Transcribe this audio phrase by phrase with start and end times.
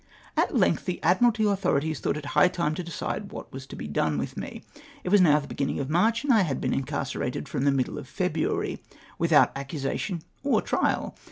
[0.35, 3.87] At length the Adnimilty authorities thought it high time to decide what was to be
[3.87, 4.63] done with me.
[5.03, 7.99] It was now the beginning of March, and I had been incarcerated fi'om the middle
[7.99, 8.81] of February
[9.19, 11.15] without accusation or trial.